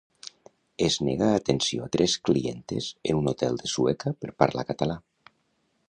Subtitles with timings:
[0.85, 4.99] Es nega atenció a tres clientes en un hotel de Sueca per parlar català